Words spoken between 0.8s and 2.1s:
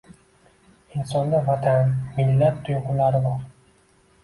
Insonda Vatan,